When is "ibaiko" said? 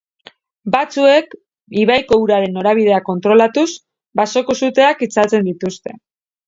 1.83-2.19